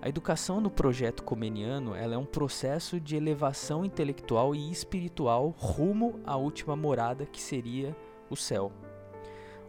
A 0.01 0.09
educação 0.09 0.61
no 0.61 0.71
projeto 0.71 1.23
comeniano 1.23 1.95
ela 1.95 2.15
é 2.15 2.19
um 2.19 2.25
processo 2.25 2.99
de 2.99 3.15
elevação 3.15 3.85
intelectual 3.85 4.55
e 4.55 4.71
espiritual 4.71 5.55
rumo 5.59 6.21
à 6.25 6.37
última 6.37 6.75
morada 6.75 7.27
que 7.27 7.41
seria 7.41 7.95
o 8.31 8.37
céu. 8.37 8.73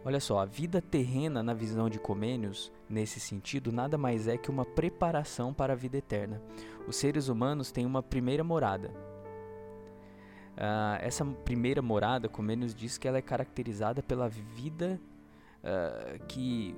Olha 0.06 0.20
só, 0.20 0.38
a 0.38 0.44
vida 0.44 0.80
terrena 0.80 1.42
na 1.42 1.52
visão 1.52 1.90
de 1.90 1.98
Comênios, 1.98 2.72
nesse 2.88 3.18
sentido, 3.18 3.72
nada 3.72 3.98
mais 3.98 4.28
é 4.28 4.38
que 4.38 4.48
uma 4.48 4.64
preparação 4.64 5.52
para 5.52 5.72
a 5.72 5.76
vida 5.76 5.98
eterna. 5.98 6.40
Os 6.86 6.94
seres 6.94 7.28
humanos 7.28 7.72
têm 7.72 7.84
uma 7.84 8.02
primeira 8.02 8.44
morada, 8.44 8.90
Uh, 10.56 10.96
essa 11.00 11.22
primeira 11.22 11.82
morada, 11.82 12.30
nos 12.56 12.74
diz, 12.74 12.96
que 12.96 13.06
ela 13.06 13.18
é 13.18 13.22
caracterizada 13.22 14.02
pela 14.02 14.26
vida 14.26 14.98
uh, 15.62 16.24
que 16.26 16.74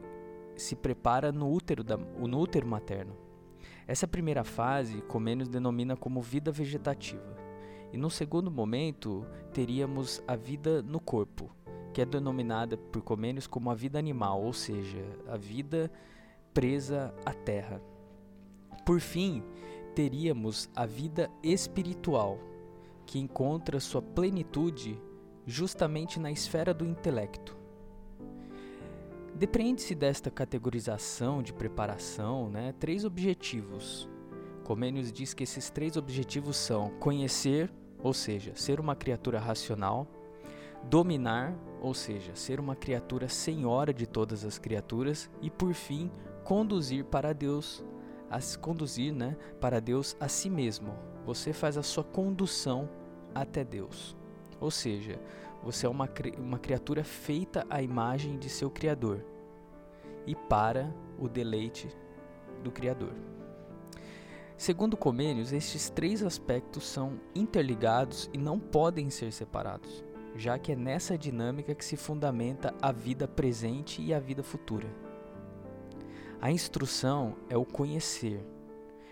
se 0.56 0.74
prepara 0.74 1.30
no 1.30 1.48
útero, 1.48 1.84
da, 1.84 1.96
no 1.96 2.40
útero 2.40 2.66
materno. 2.66 3.16
Essa 3.86 4.08
primeira 4.08 4.42
fase, 4.42 5.00
Comênios 5.02 5.48
denomina 5.48 5.96
como 5.96 6.20
vida 6.20 6.50
vegetativa. 6.50 7.36
E 7.92 7.96
no 7.96 8.10
segundo 8.10 8.50
momento, 8.50 9.24
teríamos 9.52 10.20
a 10.26 10.34
vida 10.34 10.82
no 10.82 10.98
corpo, 10.98 11.48
que 11.98 12.02
é 12.02 12.06
denominada 12.06 12.76
por 12.76 13.02
Comênios 13.02 13.48
como 13.48 13.72
a 13.72 13.74
vida 13.74 13.98
animal, 13.98 14.40
ou 14.40 14.52
seja, 14.52 15.04
a 15.26 15.36
vida 15.36 15.90
presa 16.54 17.12
à 17.26 17.32
terra. 17.32 17.82
Por 18.86 19.00
fim, 19.00 19.42
teríamos 19.96 20.70
a 20.76 20.86
vida 20.86 21.28
espiritual, 21.42 22.38
que 23.04 23.18
encontra 23.18 23.80
sua 23.80 24.00
plenitude 24.00 24.96
justamente 25.44 26.20
na 26.20 26.30
esfera 26.30 26.72
do 26.72 26.84
intelecto. 26.84 27.56
Depreende-se 29.34 29.92
desta 29.96 30.30
categorização 30.30 31.42
de 31.42 31.52
preparação 31.52 32.48
né, 32.48 32.72
três 32.78 33.04
objetivos. 33.04 34.08
Comênios 34.62 35.10
diz 35.10 35.34
que 35.34 35.42
esses 35.42 35.68
três 35.68 35.96
objetivos 35.96 36.56
são 36.58 36.90
conhecer, 37.00 37.68
ou 37.98 38.14
seja, 38.14 38.54
ser 38.54 38.78
uma 38.78 38.94
criatura 38.94 39.40
racional, 39.40 40.06
dominar, 40.88 41.54
ou 41.80 41.92
seja, 41.92 42.34
ser 42.34 42.58
uma 42.58 42.74
criatura 42.74 43.28
senhora 43.28 43.92
de 43.92 44.06
todas 44.06 44.44
as 44.44 44.58
criaturas, 44.58 45.30
e 45.42 45.50
por 45.50 45.74
fim, 45.74 46.10
conduzir 46.44 47.04
para 47.04 47.32
Deus, 47.32 47.84
a 48.30 48.38
conduzir, 48.58 49.12
né, 49.12 49.36
para 49.60 49.80
Deus 49.80 50.16
a 50.18 50.28
si 50.28 50.48
mesmo. 50.48 50.94
Você 51.26 51.52
faz 51.52 51.76
a 51.76 51.82
sua 51.82 52.04
condução 52.04 52.88
até 53.34 53.62
Deus. 53.62 54.16
Ou 54.60 54.70
seja, 54.70 55.20
você 55.62 55.86
é 55.86 55.88
uma, 55.88 56.08
uma 56.38 56.58
criatura 56.58 57.04
feita 57.04 57.66
à 57.68 57.82
imagem 57.82 58.38
de 58.38 58.48
seu 58.48 58.70
Criador 58.70 59.24
e 60.26 60.34
para 60.34 60.92
o 61.18 61.28
deleite 61.28 61.88
do 62.62 62.70
Criador. 62.70 63.12
Segundo 64.56 64.96
Comênios, 64.96 65.52
estes 65.52 65.88
três 65.88 66.22
aspectos 66.22 66.84
são 66.84 67.20
interligados 67.34 68.28
e 68.32 68.38
não 68.38 68.58
podem 68.58 69.08
ser 69.08 69.32
separados, 69.32 70.04
já 70.38 70.56
que 70.56 70.70
é 70.70 70.76
nessa 70.76 71.18
dinâmica 71.18 71.74
que 71.74 71.84
se 71.84 71.96
fundamenta 71.96 72.72
a 72.80 72.92
vida 72.92 73.26
presente 73.26 74.00
e 74.00 74.14
a 74.14 74.20
vida 74.20 74.44
futura. 74.44 74.88
A 76.40 76.48
instrução 76.52 77.34
é 77.50 77.56
o 77.56 77.64
conhecer. 77.64 78.46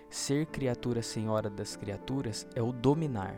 Ser 0.09 0.47
criatura 0.47 1.03
senhora 1.03 1.51
das 1.51 1.75
criaturas 1.75 2.47
é 2.55 2.63
o 2.63 2.71
dominar. 2.71 3.35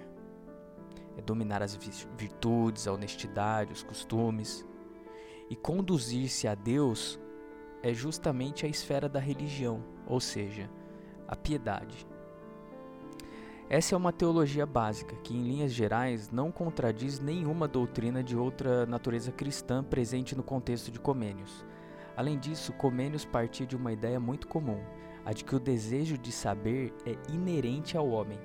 É 1.16 1.22
dominar 1.22 1.62
as 1.62 1.74
virtudes, 1.74 2.86
a 2.86 2.92
honestidade, 2.92 3.72
os 3.72 3.82
costumes. 3.82 4.66
E 5.48 5.56
conduzir-se 5.56 6.46
a 6.46 6.54
Deus 6.54 7.18
é 7.82 7.94
justamente 7.94 8.66
a 8.66 8.68
esfera 8.68 9.08
da 9.08 9.18
religião, 9.18 9.82
ou 10.06 10.20
seja, 10.20 10.70
a 11.26 11.34
piedade. 11.34 12.06
Essa 13.70 13.94
é 13.94 13.98
uma 13.98 14.14
teologia 14.14 14.64
básica 14.64 15.14
que, 15.16 15.36
em 15.36 15.42
linhas 15.42 15.72
gerais, 15.74 16.30
não 16.30 16.50
contradiz 16.50 17.20
nenhuma 17.20 17.68
doutrina 17.68 18.22
de 18.22 18.34
outra 18.34 18.86
natureza 18.86 19.30
cristã 19.30 19.84
presente 19.84 20.34
no 20.34 20.42
contexto 20.42 20.90
de 20.90 20.98
Comênios. 20.98 21.66
Além 22.16 22.38
disso, 22.38 22.72
Comênios 22.72 23.26
partia 23.26 23.66
de 23.66 23.76
uma 23.76 23.92
ideia 23.92 24.18
muito 24.18 24.48
comum, 24.48 24.80
a 25.22 25.34
de 25.34 25.44
que 25.44 25.54
o 25.54 25.60
desejo 25.60 26.16
de 26.16 26.32
saber 26.32 26.94
é 27.04 27.14
inerente 27.30 27.94
ao 27.94 28.08
homem. 28.08 28.38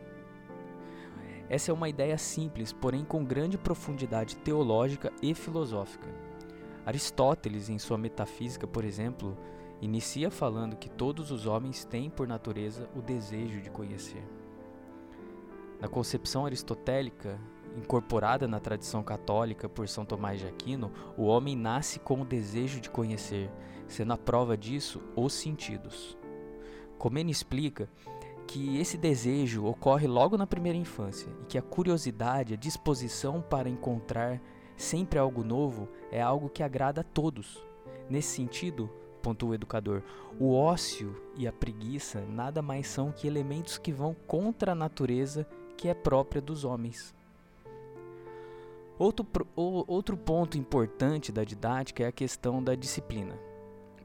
Essa 1.50 1.72
é 1.72 1.74
uma 1.74 1.88
ideia 1.88 2.18
simples, 2.18 2.74
porém 2.74 3.06
com 3.06 3.24
grande 3.24 3.58
profundidade 3.58 4.36
teológica 4.36 5.10
e 5.22 5.34
filosófica. 5.34 6.10
Aristóteles, 6.86 7.70
em 7.70 7.80
sua 7.80 7.98
Metafísica, 7.98 8.68
por 8.68 8.84
exemplo, 8.84 9.38
inicia 9.82 10.30
falando 10.30 10.76
que 10.76 10.90
todos 10.90 11.32
os 11.32 11.46
homens 11.46 11.86
têm 11.86 12.10
por 12.10 12.28
natureza 12.28 12.90
o 12.94 13.02
desejo 13.02 13.62
de 13.62 13.70
conhecer. 13.70 14.43
Na 15.84 15.90
concepção 15.90 16.46
aristotélica, 16.46 17.38
incorporada 17.76 18.48
na 18.48 18.58
tradição 18.58 19.04
católica 19.04 19.68
por 19.68 19.86
São 19.90 20.06
Tomás 20.06 20.40
de 20.40 20.48
Aquino, 20.48 20.90
o 21.18 21.24
homem 21.24 21.58
nasce 21.58 22.00
com 22.00 22.22
o 22.22 22.26
desejo 22.26 22.80
de 22.80 22.90
conhecer, 22.90 23.52
sendo 23.86 24.14
a 24.14 24.18
prova 24.18 24.56
disso 24.56 25.02
os 25.14 25.34
sentidos. 25.34 26.18
Comene 26.98 27.34
explica 27.34 27.90
que 28.48 28.78
esse 28.78 28.98
desejo 28.98 29.66
ocorre 29.66 30.08
logo 30.08 30.38
na 30.38 30.48
primeira 30.48 30.78
infância 30.78 31.28
e 31.42 31.46
que 31.48 31.58
a 31.58 31.62
curiosidade, 31.62 32.54
a 32.54 32.58
disposição 32.58 33.42
para 33.42 33.68
encontrar 33.68 34.42
sempre 34.78 35.20
algo 35.20 35.44
novo 35.44 35.90
é 36.10 36.22
algo 36.22 36.48
que 36.48 36.64
agrada 36.64 37.02
a 37.02 37.04
todos. 37.04 37.62
Nesse 38.10 38.34
sentido, 38.38 38.90
pontua 39.22 39.50
o 39.50 39.54
educador, 39.54 40.02
o 40.40 40.56
ócio 40.56 41.14
e 41.36 41.46
a 41.46 41.52
preguiça 41.52 42.22
nada 42.22 42.62
mais 42.62 42.88
são 42.88 43.12
que 43.12 43.28
elementos 43.28 43.78
que 43.78 43.92
vão 43.92 44.16
contra 44.26 44.72
a 44.72 44.76
natureza 44.76 45.46
que 45.78 45.88
é 45.88 45.94
própria 45.94 46.42
dos 46.42 46.64
homens. 46.64 47.14
Outro, 48.98 49.26
outro 49.56 50.16
ponto 50.16 50.58
importante 50.58 51.32
da 51.32 51.44
didática 51.44 52.04
é 52.04 52.08
a 52.08 52.12
questão 52.12 52.64
da 52.64 52.76
disciplina. 52.76 53.38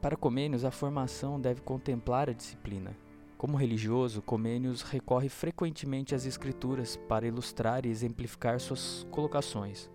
Para 0.01 0.17
Comênios, 0.17 0.65
a 0.65 0.71
formação 0.71 1.41
deve 1.41 1.61
contemplar 1.61 2.31
a 2.31 2.33
disciplina. 2.33 2.97
Como 3.37 3.57
religioso, 3.57 4.23
Comênios 4.23 4.83
recorre 4.83 5.29
frequentemente 5.29 6.15
às 6.15 6.25
escrituras 6.25 6.97
para 6.97 7.27
ilustrar 7.27 7.85
e 7.85 7.89
exemplificar 7.89 8.59
suas 8.59 9.07
colocações. 9.11 9.91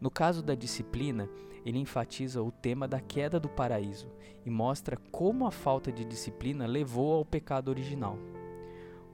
No 0.00 0.10
caso 0.10 0.42
da 0.42 0.54
disciplina, 0.54 1.28
ele 1.64 1.78
enfatiza 1.78 2.42
o 2.42 2.52
tema 2.52 2.86
da 2.86 3.00
queda 3.00 3.40
do 3.40 3.48
paraíso 3.48 4.08
e 4.46 4.50
mostra 4.50 4.96
como 5.10 5.46
a 5.46 5.50
falta 5.50 5.90
de 5.90 6.04
disciplina 6.04 6.66
levou 6.66 7.14
ao 7.14 7.24
pecado 7.24 7.68
original. 7.68 8.16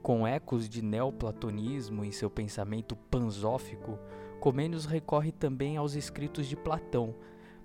Com 0.05 0.27
ecos 0.27 0.69
de 0.69 0.83
neoplatonismo 0.83 2.05
em 2.05 2.11
seu 2.11 2.29
pensamento 2.29 2.95
panzófico, 2.95 3.97
Comênios 4.39 4.85
recorre 4.85 5.31
também 5.31 5.77
aos 5.77 5.95
escritos 5.95 6.45
de 6.45 6.55
Platão 6.55 7.15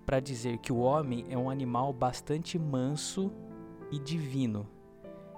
para 0.07 0.21
dizer 0.21 0.57
que 0.57 0.73
o 0.73 0.79
homem 0.79 1.27
é 1.29 1.37
um 1.37 1.51
animal 1.51 1.93
bastante 1.93 2.59
manso 2.59 3.31
e 3.93 3.99
divino, 3.99 4.67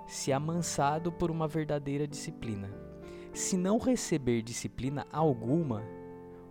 se 0.06 0.32
amansado 0.32 1.10
por 1.10 1.28
uma 1.28 1.48
verdadeira 1.48 2.06
disciplina. 2.06 2.70
Se 3.32 3.56
não 3.56 3.78
receber 3.78 4.40
disciplina 4.40 5.04
alguma, 5.10 5.82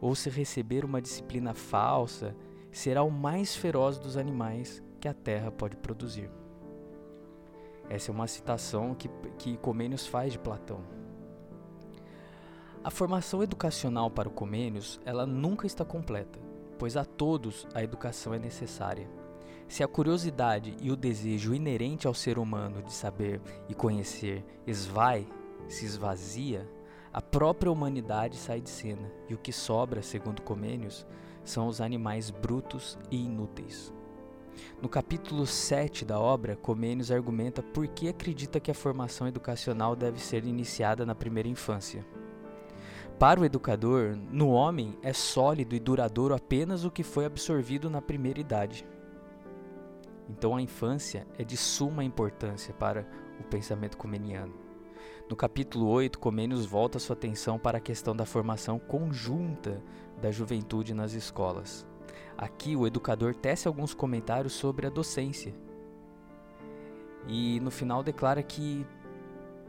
ou 0.02 0.14
se 0.16 0.30
receber 0.30 0.84
uma 0.84 1.02
disciplina 1.02 1.54
falsa, 1.54 2.36
será 2.70 3.04
o 3.04 3.10
mais 3.10 3.56
feroz 3.56 3.98
dos 3.98 4.18
animais 4.18 4.84
que 5.00 5.08
a 5.08 5.14
terra 5.14 5.50
pode 5.50 5.78
produzir. 5.78 6.30
Essa 7.91 8.10
é 8.10 8.13
uma 8.13 8.25
citação 8.25 8.95
que, 8.95 9.10
que 9.38 9.58
Comênios 9.58 10.08
faz 10.08 10.32
de 10.32 10.39
Platão. 10.39 10.80
A 12.82 12.89
formação 12.89 13.43
educacional 13.43 14.10
para 14.10 14.30
o 14.30 14.32
Comênios, 14.32 14.97
ela 15.04 15.25
nunca 15.25 15.67
está 15.67 15.84
completa, 15.84 16.39
pois 16.80 16.95
a 16.95 17.04
todos 17.04 17.67
a 17.73 17.84
educação 17.84 18.34
é 18.34 18.39
necessária. 18.39 19.10
Se 19.67 19.84
a 19.84 19.89
curiosidade 19.89 20.73
e 20.80 20.89
o 20.89 20.95
desejo 20.95 21.54
inerente 21.54 22.08
ao 22.08 22.13
ser 22.13 22.39
humano 22.39 22.82
de 22.82 22.93
saber 22.93 23.41
e 23.67 23.75
conhecer 23.75 24.45
esvai, 24.65 25.27
se 25.67 25.84
esvazia, 25.84 26.65
a 27.12 27.21
própria 27.21 27.69
humanidade 27.69 28.38
sai 28.38 28.62
de 28.62 28.69
cena, 28.69 29.12
e 29.27 29.34
o 29.34 29.38
que 29.38 29.51
sobra, 29.51 30.01
segundo 30.01 30.41
Comênios, 30.43 31.06
são 31.43 31.67
os 31.67 31.82
animais 31.82 32.30
brutos 32.30 32.97
e 33.12 33.17
inúteis. 33.17 33.93
No 34.82 34.90
capítulo 34.90 35.46
7 35.46 36.04
da 36.04 36.20
obra, 36.20 36.56
Comênios 36.56 37.12
argumenta 37.12 37.62
por 37.62 37.88
que 37.88 38.10
acredita 38.10 38.60
que 38.60 38.72
a 38.72 38.76
formação 38.76 39.28
educacional 39.28 39.96
deve 39.96 40.20
ser 40.20 40.46
iniciada 40.46 41.06
na 41.06 41.16
primeira 41.16 41.50
infância. 41.50 42.06
Para 43.20 43.40
o 43.40 43.46
educador, 43.46 44.18
no 44.32 44.50
homem 44.50 44.98
é 45.04 45.14
sólido 45.14 45.76
e 45.76 45.80
duradouro 45.80 46.34
apenas 46.34 46.84
o 46.84 46.90
que 46.90 47.04
foi 47.04 47.26
absorvido 47.26 47.90
na 47.90 48.02
primeira 48.02 48.40
idade. 48.40 48.88
Então 50.28 50.56
a 50.56 50.62
infância 50.62 51.28
é 51.38 51.44
de 51.44 51.56
suma 51.56 52.04
importância 52.04 52.74
para 52.74 53.08
o 53.40 53.44
pensamento 53.44 53.98
comeniano. 53.98 54.54
No 55.30 55.36
capítulo 55.36 55.88
8, 55.88 56.18
Comênios 56.20 56.66
volta 56.66 57.00
sua 57.00 57.16
atenção 57.16 57.60
para 57.60 57.78
a 57.78 57.82
questão 57.82 58.16
da 58.16 58.26
formação 58.26 58.80
conjunta 58.80 59.82
da 60.22 60.32
juventude 60.32 60.94
nas 60.94 61.14
escolas. 61.14 61.86
Aqui 62.38 62.76
o 62.76 62.88
educador 62.88 63.36
tece 63.36 63.67
alguns 63.67 63.93
comentários 63.93 64.54
sobre 64.54 64.88
a 64.88 64.89
docência. 64.89 65.54
E 67.28 67.60
no 67.60 67.71
final 67.71 68.02
declara 68.04 68.41
que 68.41 68.86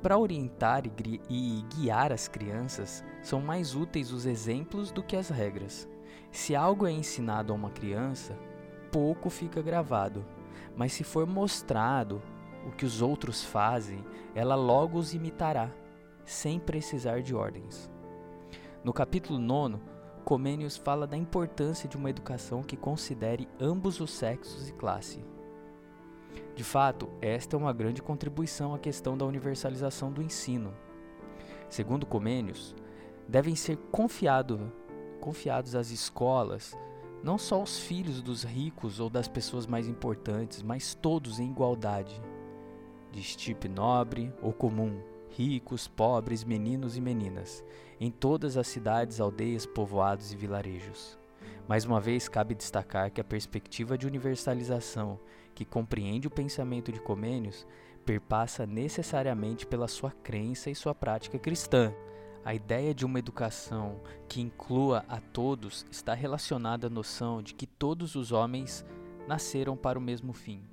para 0.02 0.18
orientar 0.18 0.82
e 1.30 1.64
guiar 1.76 2.12
as 2.12 2.26
crianças, 2.26 3.04
são 3.22 3.40
mais 3.40 3.76
úteis 3.76 4.10
os 4.10 4.26
exemplos 4.26 4.90
do 4.90 5.00
que 5.00 5.14
as 5.14 5.28
regras. 5.28 5.88
Se 6.32 6.56
algo 6.56 6.88
é 6.88 6.90
ensinado 6.90 7.52
a 7.52 7.56
uma 7.56 7.70
criança, 7.70 8.36
pouco 8.90 9.30
fica 9.30 9.62
gravado, 9.62 10.24
mas 10.76 10.92
se 10.92 11.04
for 11.04 11.24
mostrado 11.24 12.20
o 12.66 12.72
que 12.72 12.84
os 12.84 13.00
outros 13.00 13.44
fazem, 13.44 14.04
ela 14.34 14.56
logo 14.56 14.98
os 14.98 15.14
imitará, 15.14 15.70
sem 16.24 16.58
precisar 16.58 17.22
de 17.22 17.32
ordens. 17.32 17.88
No 18.82 18.92
capítulo 18.92 19.38
9, 19.38 19.78
Comênios 20.22 20.76
fala 20.76 21.06
da 21.06 21.16
importância 21.16 21.88
de 21.88 21.96
uma 21.96 22.08
educação 22.08 22.62
que 22.62 22.76
considere 22.76 23.48
ambos 23.60 24.00
os 24.00 24.10
sexos 24.10 24.68
e 24.68 24.72
classe. 24.72 25.24
De 26.54 26.64
fato, 26.64 27.08
esta 27.20 27.56
é 27.56 27.58
uma 27.58 27.72
grande 27.72 28.02
contribuição 28.02 28.74
à 28.74 28.78
questão 28.78 29.16
da 29.16 29.26
universalização 29.26 30.12
do 30.12 30.22
ensino. 30.22 30.72
Segundo 31.68 32.06
Comênios, 32.06 32.74
devem 33.28 33.56
ser 33.56 33.76
confiado, 33.90 34.72
confiados 35.20 35.74
às 35.74 35.90
escolas 35.90 36.76
não 37.22 37.38
só 37.38 37.62
os 37.62 37.78
filhos 37.78 38.20
dos 38.20 38.42
ricos 38.42 38.98
ou 38.98 39.08
das 39.08 39.28
pessoas 39.28 39.66
mais 39.66 39.86
importantes, 39.86 40.62
mas 40.62 40.94
todos 40.94 41.38
em 41.38 41.50
igualdade, 41.50 42.20
de 43.12 43.20
estipe 43.20 43.68
nobre 43.68 44.32
ou 44.42 44.52
comum, 44.52 45.00
ricos, 45.36 45.88
pobres, 45.88 46.44
meninos 46.44 46.96
e 46.96 47.00
meninas, 47.00 47.64
em 48.00 48.10
todas 48.10 48.56
as 48.56 48.66
cidades, 48.66 49.20
aldeias, 49.20 49.64
povoados 49.64 50.32
e 50.32 50.36
vilarejos. 50.36 51.18
Mais 51.68 51.84
uma 51.84 52.00
vez, 52.00 52.28
cabe 52.28 52.54
destacar 52.54 53.10
que 53.10 53.20
a 53.20 53.24
perspectiva 53.24 53.96
de 53.96 54.06
universalização, 54.06 55.18
que 55.54 55.64
compreende 55.64 56.26
o 56.26 56.30
pensamento 56.30 56.92
de 56.92 57.00
Comênios, 57.00 57.66
perpassa 58.04 58.66
necessariamente 58.66 59.66
pela 59.66 59.88
sua 59.88 60.10
crença 60.10 60.70
e 60.70 60.74
sua 60.74 60.94
prática 60.94 61.38
cristã. 61.38 61.94
A 62.44 62.54
ideia 62.54 62.92
de 62.92 63.06
uma 63.06 63.20
educação 63.20 64.00
que 64.28 64.40
inclua 64.40 65.04
a 65.08 65.20
todos 65.20 65.86
está 65.90 66.12
relacionada 66.12 66.88
à 66.88 66.90
noção 66.90 67.40
de 67.40 67.54
que 67.54 67.66
todos 67.66 68.16
os 68.16 68.32
homens 68.32 68.84
nasceram 69.28 69.76
para 69.76 69.98
o 69.98 70.02
mesmo 70.02 70.32
fim, 70.32 70.64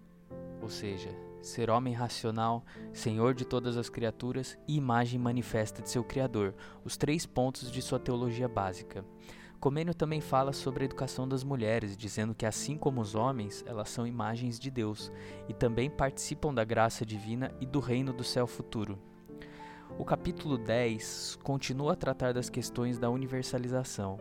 ou 0.59 0.69
seja, 0.69 1.28
ser 1.41 1.69
homem 1.69 1.93
racional, 1.93 2.63
senhor 2.93 3.33
de 3.33 3.45
todas 3.45 3.77
as 3.77 3.89
criaturas 3.89 4.57
e 4.67 4.77
imagem 4.77 5.19
manifesta 5.19 5.81
de 5.81 5.89
seu 5.89 6.03
Criador, 6.03 6.53
os 6.83 6.97
três 6.97 7.25
pontos 7.25 7.71
de 7.71 7.81
sua 7.81 7.99
teologia 7.99 8.47
básica. 8.47 9.05
Comênio 9.59 9.93
também 9.93 10.21
fala 10.21 10.53
sobre 10.53 10.83
a 10.83 10.85
educação 10.85 11.27
das 11.27 11.43
mulheres, 11.43 11.97
dizendo 11.97 12.33
que 12.33 12.45
assim 12.45 12.77
como 12.77 13.01
os 13.01 13.13
homens, 13.13 13.61
elas 13.67 13.89
são 13.89 14.07
imagens 14.07 14.57
de 14.57 14.71
Deus 14.71 15.11
e 15.49 15.53
também 15.53 15.89
participam 15.89 16.53
da 16.53 16.63
graça 16.63 17.05
divina 17.05 17.51
e 17.59 17.65
do 17.65 17.81
reino 17.81 18.13
do 18.13 18.23
céu 18.23 18.47
futuro. 18.47 18.97
O 19.97 20.05
capítulo 20.05 20.57
10 20.57 21.39
continua 21.43 21.91
a 21.91 21.95
tratar 21.97 22.33
das 22.33 22.49
questões 22.49 22.97
da 22.97 23.09
universalização. 23.09 24.17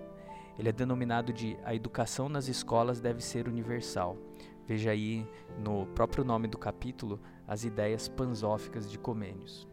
Ele 0.59 0.71
é 0.71 0.73
denominado 0.73 1.33
de 1.33 1.57
A 1.65 1.73
Educação 1.73 2.29
nas 2.29 2.49
Escolas 2.49 3.01
Deve 3.01 3.23
Ser 3.23 3.47
Universal. 3.47 4.17
Veja 4.69 4.91
aí 4.91 5.27
no 5.59 5.87
próprio 5.87 6.23
nome 6.23 6.47
do 6.47 6.59
capítulo 6.59 7.19
as 7.47 7.65
ideias 7.65 8.07
pansóficas 8.07 8.91
de 8.91 8.99
Comênios. 8.99 9.67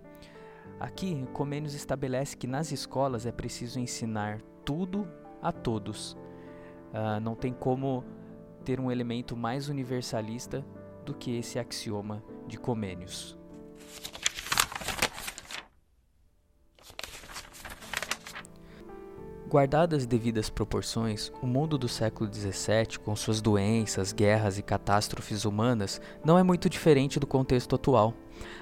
Aqui, 0.79 1.27
Comênios 1.33 1.73
estabelece 1.73 2.37
que 2.37 2.47
nas 2.47 2.71
escolas 2.71 3.25
é 3.25 3.31
preciso 3.31 3.77
ensinar 3.77 4.41
tudo 4.63 5.05
a 5.41 5.51
todos. 5.51 6.13
Uh, 6.93 7.19
não 7.21 7.35
tem 7.35 7.51
como 7.51 8.05
ter 8.63 8.79
um 8.79 8.89
elemento 8.89 9.35
mais 9.35 9.67
universalista 9.67 10.65
do 11.05 11.13
que 11.13 11.37
esse 11.37 11.59
axioma 11.59 12.23
de 12.47 12.57
Comênios. 12.57 13.37
Guardadas 19.47 20.01
as 20.01 20.05
devidas 20.07 20.49
proporções, 20.49 21.31
o 21.39 21.45
mundo 21.45 21.77
do 21.77 21.87
século 21.87 22.27
XVII, 22.33 22.97
com 23.03 23.15
suas 23.15 23.41
doenças, 23.41 24.11
guerras 24.11 24.57
e 24.57 24.63
catástrofes 24.63 25.45
humanas, 25.45 26.01
não 26.25 26.37
é 26.37 26.41
muito 26.41 26.67
diferente 26.67 27.19
do 27.19 27.27
contexto 27.27 27.75
atual. 27.75 28.15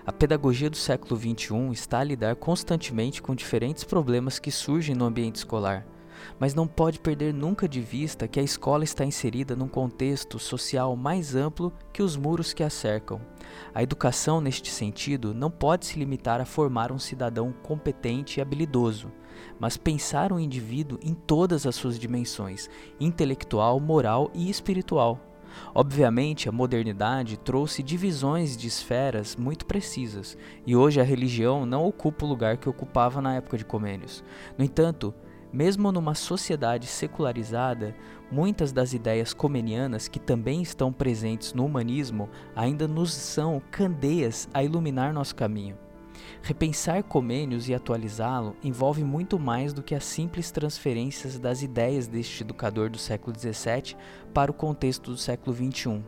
A 0.06 0.12
pedagogia 0.12 0.70
do 0.70 0.76
século 0.76 1.18
XXI 1.18 1.72
está 1.72 2.00
a 2.00 2.04
lidar 2.04 2.36
constantemente 2.36 3.22
com 3.22 3.34
diferentes 3.34 3.86
problemas 3.86 4.40
que 4.40 4.52
surgem 4.52 4.94
no 4.94 5.06
ambiente 5.06 5.38
escolar, 5.38 5.88
mas 6.38 6.54
não 6.54 6.68
pode 6.68 7.00
perder 7.00 7.34
nunca 7.34 7.66
de 7.66 7.80
vista 7.80 8.28
que 8.28 8.40
a 8.40 8.44
escola 8.44 8.84
está 8.84 9.06
inserida 9.06 9.56
num 9.56 9.70
contexto 9.70 10.38
social 10.38 10.98
mais 10.98 11.34
amplo 11.34 11.72
que 11.94 12.04
os 12.04 12.18
muros 12.18 12.52
que 12.52 12.62
a 12.62 12.70
cercam. 12.70 13.22
A 13.74 13.82
educação, 13.82 14.42
neste 14.42 14.70
sentido, 14.70 15.34
não 15.34 15.50
pode 15.50 15.86
se 15.86 15.98
limitar 15.98 16.42
a 16.42 16.46
formar 16.46 16.92
um 16.92 17.00
cidadão 17.00 17.54
competente 17.64 18.40
e 18.40 18.42
habilidoso 18.42 19.10
mas 19.60 19.78
pensar 19.78 20.32
o 20.32 20.40
indivíduo 20.40 21.00
em 21.02 21.14
todas 21.14 21.66
as 21.66 21.76
suas 21.76 22.00
dimensões 22.00 22.70
intelectual, 23.00 23.80
moral 23.80 24.32
e 24.34 24.50
espiritual. 24.50 25.20
Obviamente, 25.74 26.50
a 26.50 26.52
modernidade 26.52 27.38
trouxe 27.38 27.84
divisões 27.84 28.58
de 28.58 28.68
esferas 28.68 29.36
muito 29.36 29.66
precisas, 29.66 30.38
e 30.66 30.76
hoje 30.76 31.00
a 31.00 31.04
religião 31.04 31.66
não 31.66 31.86
ocupa 31.86 32.26
o 32.26 32.30
lugar 32.30 32.58
que 32.58 32.70
ocupava 32.70 33.22
na 33.22 33.36
época 33.36 33.58
de 33.58 33.66
Comênios. 33.66 34.24
No 34.58 34.66
entanto, 34.66 35.14
mesmo 35.52 35.92
numa 35.92 36.16
sociedade 36.16 36.88
secularizada, 36.88 37.96
muitas 38.32 38.72
das 38.72 38.94
ideias 38.94 39.34
comenianas 39.34 40.08
que 40.08 40.20
também 40.20 40.64
estão 40.64 40.92
presentes 40.92 41.54
no 41.54 41.66
humanismo 41.66 42.28
ainda 42.56 42.88
nos 42.88 43.14
são 43.14 43.62
candeias 43.70 44.50
a 44.52 44.64
iluminar 44.64 45.14
nosso 45.14 45.36
caminho. 45.36 45.83
Repensar 46.42 47.04
Comênios 47.04 47.70
e 47.70 47.74
atualizá-lo 47.74 48.56
envolve 48.64 49.04
muito 49.04 49.40
mais 49.40 49.74
do 49.74 49.84
que 49.84 49.96
as 49.96 50.04
simples 50.04 50.52
transferências 50.52 51.40
das 51.40 51.62
ideias 51.62 52.08
deste 52.08 52.44
educador 52.44 52.90
do 52.90 52.98
século 52.98 53.38
XVII 53.38 53.96
para 54.34 54.52
o 54.52 54.54
contexto 54.54 55.12
do 55.12 55.18
século 55.18 55.56
XXI. 55.56 56.04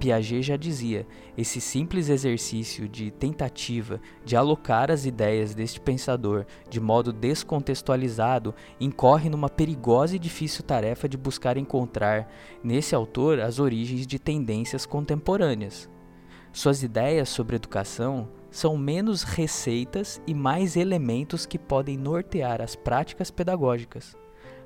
Piaget 0.00 0.42
já 0.42 0.56
dizia: 0.56 1.06
esse 1.36 1.60
simples 1.60 2.08
exercício 2.08 2.88
de 2.88 3.10
tentativa 3.10 4.00
de 4.24 4.34
alocar 4.34 4.90
as 4.90 5.04
ideias 5.04 5.54
deste 5.54 5.78
pensador 5.78 6.46
de 6.70 6.80
modo 6.80 7.12
descontextualizado 7.12 8.54
incorre 8.80 9.28
numa 9.28 9.50
perigosa 9.50 10.16
e 10.16 10.18
difícil 10.18 10.64
tarefa 10.64 11.06
de 11.06 11.18
buscar 11.18 11.58
encontrar 11.58 12.32
nesse 12.64 12.94
autor 12.94 13.40
as 13.40 13.58
origens 13.58 14.06
de 14.06 14.18
tendências 14.18 14.86
contemporâneas. 14.86 15.88
Suas 16.50 16.82
ideias 16.82 17.28
sobre 17.28 17.56
educação 17.56 18.28
são 18.50 18.76
menos 18.76 19.22
receitas 19.22 20.20
e 20.26 20.34
mais 20.34 20.76
elementos 20.76 21.46
que 21.46 21.58
podem 21.58 21.96
nortear 21.96 22.60
as 22.60 22.74
práticas 22.74 23.30
pedagógicas. 23.30 24.16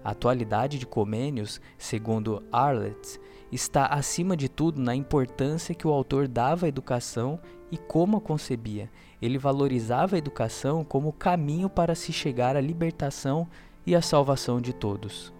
A 0.03 0.11
atualidade 0.11 0.79
de 0.79 0.87
Comênios, 0.87 1.61
segundo 1.79 2.43
Arlett, 2.53 3.19
está 3.51 3.87
acima 3.87 4.37
de 4.37 4.49
tudo 4.49 4.81
na 4.81 4.95
importância 4.95 5.75
que 5.75 5.87
o 5.87 5.93
autor 5.93 6.29
dava 6.29 6.67
à 6.67 6.69
educação 6.69 7.41
e 7.71 7.79
como 7.79 8.19
a 8.19 8.21
concebia. 8.21 8.91
Ele 9.21 9.39
valorizava 9.39 10.17
a 10.17 10.19
educação 10.19 10.85
como 10.85 11.13
caminho 11.13 11.71
para 11.71 11.95
se 11.95 12.13
chegar 12.13 12.57
à 12.57 12.61
libertação 12.61 13.49
e 13.87 13.95
à 13.95 14.03
salvação 14.03 14.61
de 14.61 14.73
todos. 14.73 15.33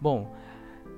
Bom, 0.00 0.34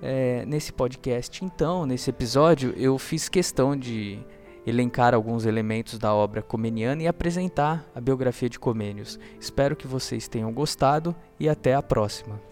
é, 0.00 0.44
nesse 0.44 0.72
podcast, 0.72 1.44
então, 1.44 1.86
nesse 1.86 2.10
episódio, 2.10 2.74
eu 2.76 2.98
fiz 2.98 3.28
questão 3.28 3.76
de 3.76 4.18
elencar 4.66 5.14
alguns 5.14 5.44
elementos 5.44 5.98
da 5.98 6.14
obra 6.14 6.42
comeniana 6.42 7.02
e 7.02 7.08
apresentar 7.08 7.84
a 7.94 8.00
biografia 8.00 8.48
de 8.48 8.58
Comênios. 8.58 9.18
Espero 9.40 9.76
que 9.76 9.86
vocês 9.86 10.28
tenham 10.28 10.52
gostado 10.52 11.14
e 11.38 11.48
até 11.48 11.74
a 11.74 11.82
próxima. 11.82 12.51